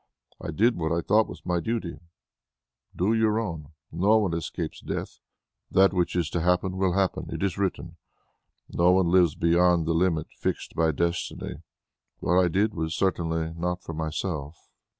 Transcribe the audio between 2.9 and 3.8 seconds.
do your own.